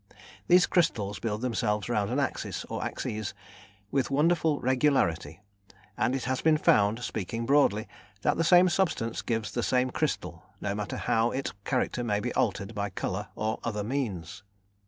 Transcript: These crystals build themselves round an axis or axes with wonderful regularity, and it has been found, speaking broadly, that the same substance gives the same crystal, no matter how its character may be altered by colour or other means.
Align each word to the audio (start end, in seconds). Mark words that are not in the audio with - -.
These 0.47 0.65
crystals 0.65 1.19
build 1.19 1.41
themselves 1.43 1.87
round 1.87 2.09
an 2.09 2.19
axis 2.19 2.65
or 2.65 2.83
axes 2.83 3.35
with 3.91 4.09
wonderful 4.09 4.59
regularity, 4.59 5.41
and 5.95 6.15
it 6.15 6.23
has 6.23 6.41
been 6.41 6.57
found, 6.57 7.03
speaking 7.03 7.45
broadly, 7.45 7.87
that 8.23 8.35
the 8.35 8.43
same 8.43 8.67
substance 8.67 9.21
gives 9.21 9.51
the 9.51 9.61
same 9.61 9.91
crystal, 9.91 10.41
no 10.59 10.73
matter 10.73 10.97
how 10.97 11.29
its 11.29 11.53
character 11.65 12.03
may 12.03 12.19
be 12.19 12.33
altered 12.33 12.73
by 12.73 12.89
colour 12.89 13.27
or 13.35 13.59
other 13.63 13.83
means. 13.83 14.41